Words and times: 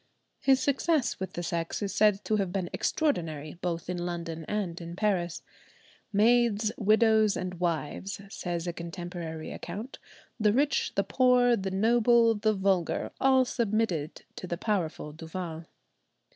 His 0.39 0.59
success 0.59 1.19
with 1.19 1.33
the 1.33 1.43
sex 1.43 1.79
is 1.83 1.93
said 1.93 2.23
to 2.25 2.37
have 2.37 2.51
been 2.51 2.71
extraordinary, 2.73 3.59
both 3.61 3.87
in 3.87 4.03
London 4.03 4.45
and 4.47 4.81
in 4.81 4.95
Paris. 4.95 5.43
"Maids, 6.11 6.71
widows, 6.75 7.37
and 7.37 7.59
wives," 7.59 8.19
says 8.27 8.65
a 8.65 8.73
contemporary 8.73 9.51
account, 9.51 9.99
"the 10.39 10.53
rich, 10.53 10.93
the 10.95 11.03
poor, 11.03 11.55
the 11.55 11.69
noble, 11.69 12.33
the 12.33 12.55
vulgar, 12.55 13.11
all 13.21 13.45
submitted 13.45 14.23
to 14.37 14.47
the 14.47 14.57
powerful 14.57 15.11
Duval." 15.13 15.65